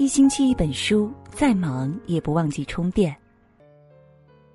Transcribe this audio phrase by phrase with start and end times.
[0.00, 3.14] 一星期一本书，再忙也不忘记充电。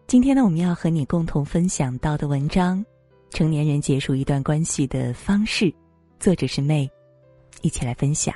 [0.08, 2.80] 今天呢，我们要和你共同分享到的文章
[3.30, 5.66] 《成年人结束一段关系的方式》，
[6.20, 6.90] 作者是妹，
[7.62, 8.34] 一起来分享。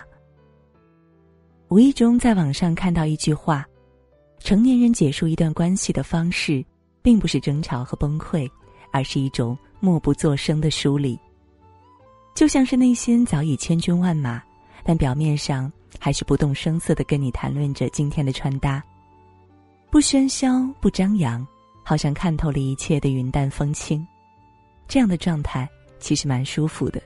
[1.69, 3.67] 无意中在网上看到一句话：
[4.37, 6.63] 成年人结束一段关系的方式，
[7.01, 8.47] 并不是争吵和崩溃，
[8.93, 11.19] 而是一种默不作声的疏离。
[12.35, 14.39] 就像是内心早已千军万马，
[14.83, 18.83] 但表面上还是不动声色的跟你谈论着今天的穿搭，
[19.91, 21.45] 不喧嚣，不张扬。
[21.81, 24.05] 好像看透了一切的云淡风轻，
[24.87, 25.67] 这样的状态
[25.97, 27.01] 其实蛮舒服的。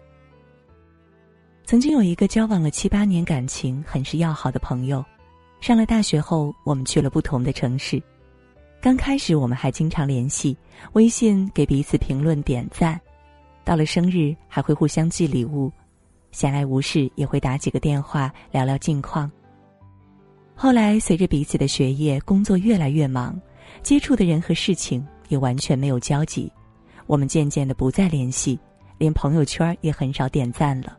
[1.63, 5.01] 曾经有一个交往了七八年、感情很是要好的朋友，
[5.61, 8.03] 上了大学后，我们去了不同的城市。
[8.81, 10.57] 刚开始我们还经常联系，
[10.91, 12.99] 微信给彼此评论点赞，
[13.63, 15.71] 到了生日还会互相寄礼物，
[16.33, 19.31] 闲来无事也会打几个电话聊聊近况。
[20.53, 23.39] 后来随着彼此的学业、工作越来越忙。
[23.81, 26.51] 接触的人和事情也完全没有交集，
[27.07, 28.59] 我们渐渐的不再联系，
[28.97, 30.97] 连朋友圈也很少点赞了。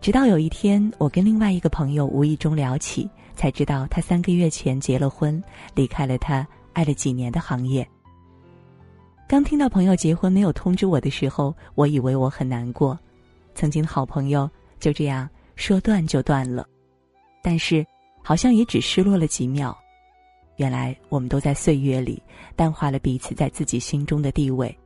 [0.00, 5.42] 直到有一天，我跟另外一个朋友无意中聊起，才知道他三个月前结了婚，
[5.74, 7.88] 离开了他爱了几年的行业。
[9.28, 12.98] 刚听到朋友结婚没有通知我的时候，我以为我很难过，
[13.54, 14.48] 曾经的好朋友
[14.80, 16.66] 就这样说断就断了，
[17.42, 17.86] 但是
[18.22, 19.76] 好像也只失落了几秒。
[20.56, 22.22] 原来我们都在岁月里
[22.54, 24.76] 淡化了彼此在自己心中的地位。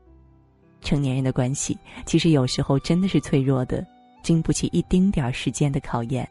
[0.80, 3.84] 成年人的关系其实有时候真的是脆弱的，
[4.22, 6.28] 经不起一丁点儿时间的考验。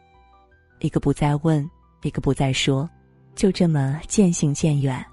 [0.80, 1.68] 一个不再问，
[2.02, 2.88] 一个不再说，
[3.34, 5.04] 就这么渐行渐远。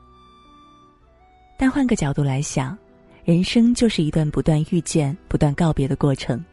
[1.57, 2.77] 但换个角度来想，
[3.23, 6.43] 人生就是一段不断遇见、不断告别的过程，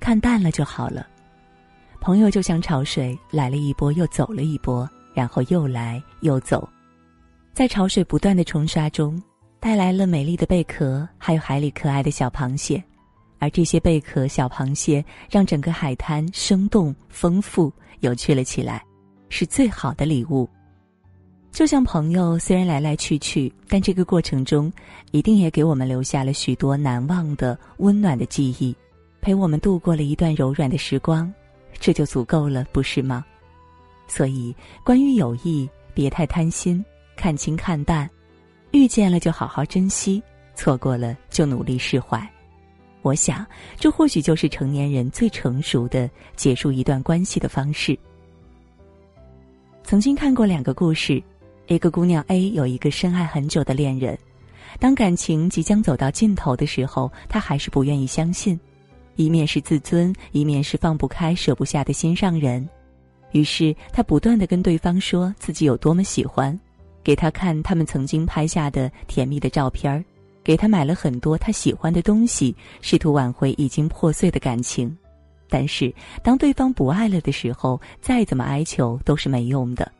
[0.00, 1.06] 看淡了就好了。
[2.00, 6.68] 朋友就像潮水，来了一波又走了一波，然后又来又走。
[7.52, 9.20] 在潮水不断的冲刷中，
[9.58, 12.82] 带来了美丽的贝壳，还有海里可爱的小螃蟹，
[13.38, 18.84] 而这些贝壳、小螃蟹让整个海滩生动、丰富、有趣了起来，
[19.30, 20.48] 是最好的礼物。
[21.50, 24.70] 就像朋友虽然来来去去，但这个过程中，
[25.10, 28.76] 一定也给我们留下了许多难忘的温暖的记忆，
[29.26, 31.34] 陪我们度过了一段柔软的时光，
[31.80, 33.24] 这就足够了，不是吗？
[34.06, 34.54] 所以，
[34.84, 36.84] 关于友谊，别太贪心。
[37.16, 38.08] 看清看淡，
[38.70, 40.22] 遇见了就好好珍惜，
[40.54, 42.24] 错过了就努力释怀。
[43.02, 43.44] 我想，
[43.76, 47.98] 这或许就是成年人最成熟的结束一段关系的方式。
[49.82, 51.20] 曾经看过两个故事，
[51.66, 54.16] 一个姑娘 A 有一个深爱很久的恋人，
[54.78, 58.60] 当感情即将走到尽头的时候，她还是不愿意相信，
[59.16, 62.66] 一面是自尊，一面是放不开、舍不下的心上人，
[63.32, 66.58] 于是他不断的跟对方说自己有多么喜欢。
[67.02, 70.04] 给他看他们曾经拍下的甜蜜的照片儿，
[70.42, 74.96] 给他买了很多他喜欢的东西，试图挽回已经破碎的感情。
[75.48, 79.90] 但是当对方不爱了的时候，再怎么哀求都是没用的。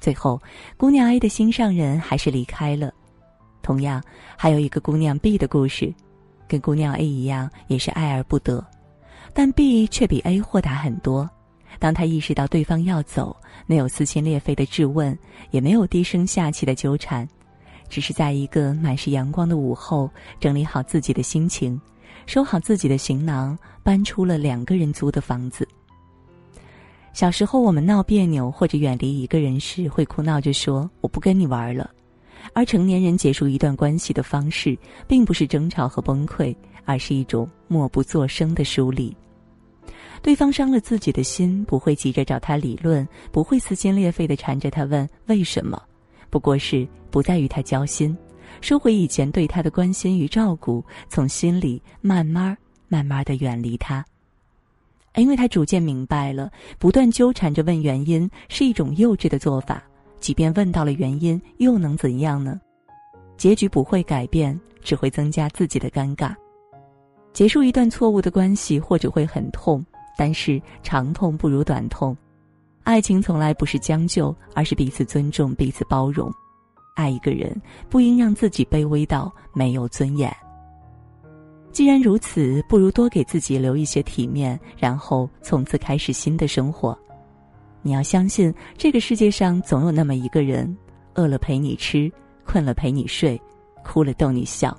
[0.00, 0.42] 最后，
[0.76, 2.92] 姑娘 A 的心上人还是离开了。
[3.62, 4.02] 同样，
[4.36, 5.94] 还有一个姑娘 B 的故事，
[6.48, 8.64] 跟姑娘 A 一样，也是爱而不得，
[9.32, 11.28] 但 B 却比 A 豁达很多。
[11.78, 13.36] 当他意识到对方要走，
[13.66, 15.18] 没有撕心裂肺的质问，
[15.50, 17.26] 也没有低声下气的纠缠，
[17.88, 20.08] 只是在一个满是阳光的午后，
[20.38, 21.80] 整理好自己的心情，
[22.26, 25.66] 收好自己的行囊，搬出了两个人租的房子。
[27.12, 31.90] 小时候，我们闹别扭或者远离一个人时，会哭闹着说“我不跟你玩了”，
[32.52, 34.76] 而成年人结束一段关系的方式，
[35.06, 36.54] 并不是争吵和崩溃，
[36.84, 39.14] 而是一种默不作声的疏离。
[40.20, 45.80] 对方伤了自己的心，不会急着找他理论，不会撕心裂肺的缠着他问为什么，
[46.30, 48.16] 不过是不再与他交心，
[48.60, 52.56] 收回以前对他的关心与照顾，从心里慢慢
[52.88, 54.04] 慢慢的远离他。
[55.16, 59.82] 因为他逐渐明白了，不断纠缠着问原因是一种幼稚的做法，
[60.22, 62.58] 即便问到了原因，又能怎样呢？
[63.36, 66.32] 结局不会改变，只会增加自己的尴尬。
[67.32, 69.84] 结束一段错误的关系，或者会很痛。
[70.16, 72.16] 但是长痛不如短痛，
[72.84, 76.30] 爱情从来不是将就，而是彼此尊重、彼此包容。
[76.94, 80.30] 爱一个人，不应让自己卑微到没有尊严。
[81.72, 86.96] 既然如此，不如多给自己留一些体面，然后从此开始新的生活。
[87.82, 90.74] 你要相信，这个世界上总有那么一个人，
[91.14, 92.10] 饿了陪你吃，
[92.46, 93.40] 困了陪你睡，
[93.84, 94.76] 哭了逗你笑。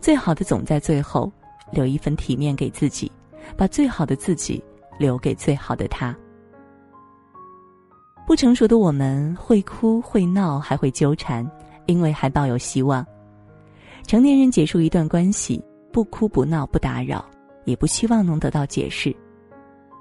[0.00, 1.32] 最好的总在最后，
[1.70, 3.10] 留一份体面给自己。
[3.56, 4.62] 把最好的自己
[5.00, 6.16] 留给最好的他。
[8.24, 11.44] 不成熟的我们会哭会闹还会纠缠，
[11.86, 13.04] 因为还抱有希望。
[14.06, 15.60] 成年人结束一段关系，
[15.92, 17.24] 不哭不闹不打扰，
[17.64, 19.14] 也不希望能得到解释。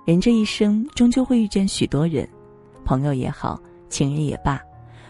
[0.04, 2.28] 人这一生终究会遇见许多人，
[2.84, 4.60] 朋友也好，情人也罢，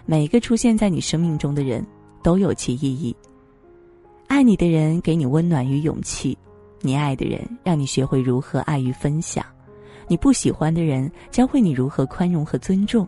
[0.06, 1.86] 每一个出现在你生命中的人
[2.22, 3.16] 都有其意义。
[4.28, 6.38] 爱你的人给你温暖与勇气，
[6.82, 9.46] 你爱的人让你学会如何爱与分享。
[10.10, 13.08] 你不喜欢的人教会你如何宽容和尊重，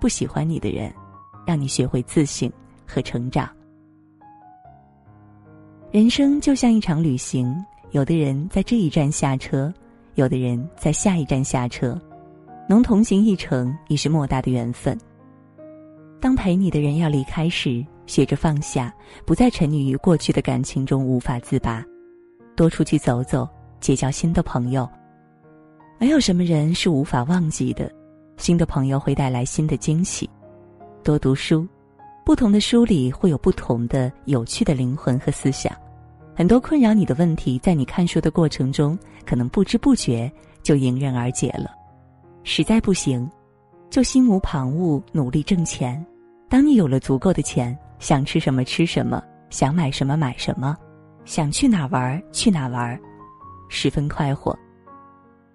[0.00, 0.92] 不喜欢你的人，
[1.44, 2.48] 让你学会自省
[2.86, 3.50] 和成长。
[5.90, 7.52] 人生就像一场旅行，
[7.90, 9.72] 有的人在这一站下车，
[10.20, 11.98] 有的人在下一站下车，
[12.68, 14.96] 能同行一程已是莫大的缘分。
[16.20, 18.94] 当陪你的人要离开时，学着放下，
[19.24, 21.82] 不再沉溺于过去的感情中无法自拔，
[22.54, 23.48] 多出去走走，
[23.80, 24.86] 结交新的朋友。
[25.98, 27.90] 没有什么人是无法忘记的，
[28.36, 30.28] 新的朋友会带来新的惊喜。
[31.02, 31.66] 多读书，
[32.26, 35.74] 不同的书里会有不同的有趣的灵魂和思想。
[36.40, 40.32] 很多困扰你的问题，在你看书的过程中，可能不知不觉
[40.62, 41.70] 就迎刃而解了。
[42.44, 43.30] 实在不行，
[43.90, 46.02] 就心无旁骛，努力挣钱。
[46.48, 50.74] 当你有了足够的钱，想吃什么吃什么，想买什么买什么，
[51.26, 52.98] 想去哪玩去哪玩，
[53.68, 54.58] 十分快活。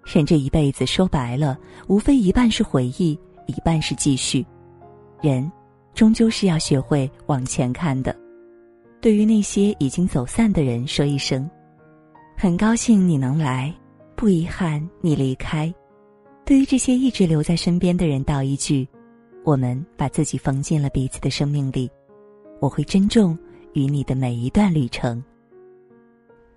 [0.03, 1.57] 人这一辈子说白了，
[1.87, 4.45] 无非一半是回忆，一半是继续。
[5.19, 5.51] 人，
[5.95, 8.15] 终究是要学会往前看的。
[9.05, 11.47] 对于那些已经走散的人，说一声：
[12.35, 13.71] 很高兴你能来，
[14.15, 15.71] 不遗憾你离开。
[16.43, 18.89] 对于这些一直留在身边的人，道一句：
[19.43, 21.87] 我们把自己缝进了彼此的生命里，
[22.59, 23.37] 我会珍重
[23.73, 25.23] 与你的每一段旅程。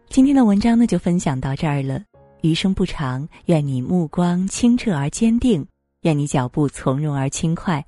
[0.08, 2.02] 今天的文章呢，就分享到这儿了。
[2.40, 5.66] 余生不长，愿你目光清澈而坚定，
[6.00, 7.84] 愿你脚步从容而轻快，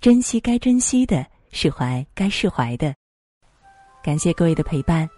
[0.00, 2.94] 珍惜该珍惜的，释怀该释怀的。
[4.06, 5.10] 感谢各位的陪伴，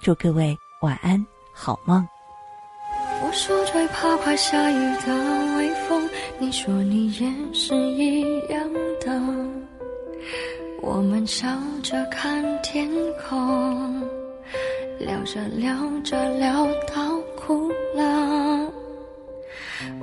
[0.00, 1.22] 祝各位晚安，
[1.52, 2.08] 好梦。
[3.22, 6.08] 我说最怕快下雨的微风，
[6.38, 9.20] 你说你也是一样的。
[10.80, 11.46] 我们笑
[11.82, 12.88] 着看天
[13.28, 14.00] 空，
[14.98, 16.64] 聊着聊着聊
[16.94, 18.72] 到哭了。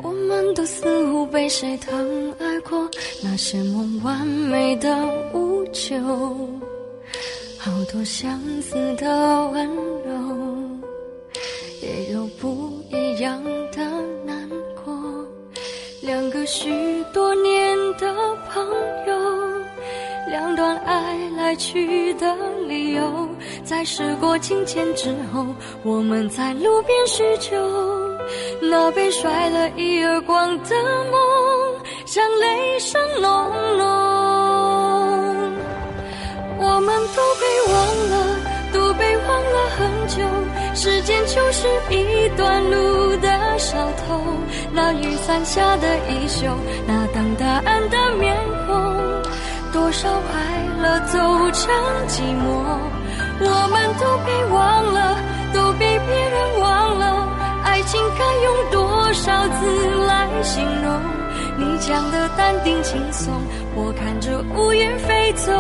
[0.04, 2.88] 我们都似乎被谁疼爱过，
[3.24, 4.96] 那些梦完美的
[5.34, 5.98] 无救，
[7.68, 9.68] 好多相似的温
[10.06, 10.14] 柔，
[11.82, 13.44] 也有不一样
[13.74, 13.84] 的
[14.26, 14.94] 难过。
[16.02, 16.72] 两个许
[17.14, 18.08] 多年的
[18.50, 18.66] 朋
[19.06, 19.14] 友，
[20.30, 22.34] 两段爱来去的
[22.70, 23.28] 理由，
[23.66, 25.46] 在时过境迁之后，
[25.84, 27.58] 我们在路边叙旧。
[28.62, 30.76] 那被甩了一耳光的
[31.12, 34.17] 梦，像雷声隆隆。
[36.88, 37.44] 我们都被
[37.74, 37.76] 忘
[38.10, 38.16] 了，
[38.72, 40.24] 都被忘了很久。
[40.74, 43.28] 时间就是一段路的
[43.60, 44.24] 小偷。
[44.72, 46.48] 那雨伞下的衣袖，
[46.88, 48.34] 那等答案的面
[48.66, 48.74] 孔，
[49.74, 50.40] 多少快
[50.82, 51.20] 乐走
[51.52, 51.76] 成
[52.08, 52.80] 寂寞。
[53.42, 55.18] 我们都被忘了，
[55.54, 57.28] 都被别人忘了。
[57.66, 61.02] 爱情该用多少字来形容？
[61.58, 63.34] 你讲的淡定轻松，
[63.76, 65.52] 我看着乌云飞走。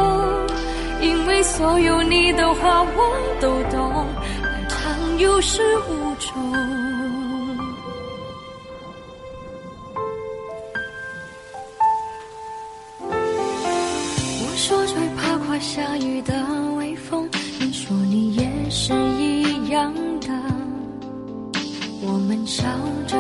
[1.02, 4.06] 因为所有你的话我都懂，
[4.42, 6.34] 爱常有始无终。
[13.00, 16.34] 我说最怕快下雨的
[16.78, 20.28] 微风，你说你也是一样的。
[22.02, 22.64] 我们笑
[23.06, 23.18] 着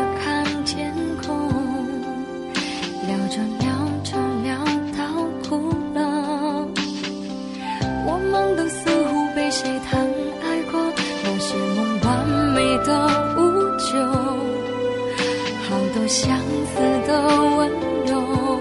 [17.19, 17.71] 温
[18.05, 18.59] 柔，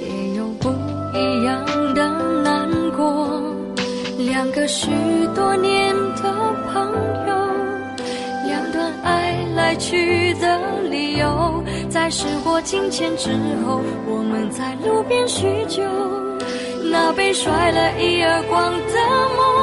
[0.00, 0.70] 也有不
[1.16, 1.64] 一样
[1.94, 2.08] 的
[2.42, 3.40] 难过。
[4.18, 4.90] 两个许
[5.34, 6.22] 多年的
[6.72, 6.92] 朋
[7.28, 7.34] 友。
[8.46, 10.60] 两段爱来去的
[10.90, 13.30] 理由，在时过境迁之
[13.64, 15.82] 后，我们在路边叙旧。
[16.90, 18.78] 那被甩了一耳光的
[19.36, 19.53] 梦，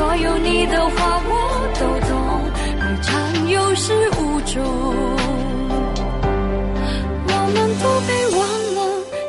[0.00, 1.34] 所有你的话我
[1.78, 2.16] 都懂，
[2.80, 4.64] 爱常有始无终。
[7.28, 8.40] 我们都被忘
[8.76, 8.80] 了，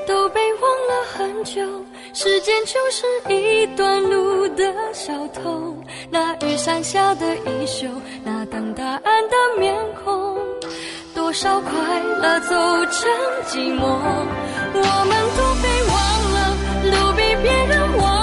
[0.07, 1.61] 都被忘了很久。
[2.13, 4.63] 时间就是一段路的
[4.93, 5.75] 小偷，
[6.09, 7.85] 那雨伞下的衣袖，
[8.23, 9.75] 那等答案的面
[10.05, 10.39] 孔，
[11.13, 11.69] 多少快
[12.21, 13.11] 乐走成
[13.45, 13.83] 寂寞。
[14.73, 15.95] 我们都被忘
[16.31, 16.37] 了，
[16.85, 18.20] 路比别人晚。